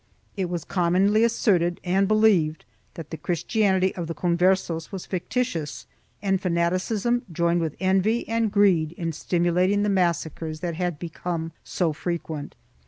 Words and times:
It 0.35 0.49
was 0.49 0.63
commonly 0.63 1.23
asserted 1.23 1.79
and 1.83 2.07
believed 2.07 2.65
that 2.95 3.11
the 3.11 3.17
Christianity 3.17 3.93
of 3.93 4.07
the 4.07 4.15
Converses 4.15 4.91
was 4.91 5.05
fictitious, 5.05 5.85
and 6.23 6.41
fanaticism 6.41 7.21
joined 7.31 7.61
with 7.61 7.75
envy 7.79 8.27
and 8.27 8.51
greed 8.51 8.93
in 8.93 9.11
stimulating 9.13 9.83
the 9.83 9.89
.massacres 9.89 10.61
that 10.61 10.73
had 10.73 10.97
become 10.97 11.51
so 11.63 11.93
frequent. 11.93 12.55